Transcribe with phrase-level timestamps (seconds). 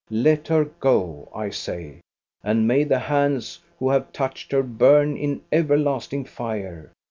[0.09, 1.99] Let her go, I say;
[2.43, 6.91] and may the hands who have touched her burn in everlasting fire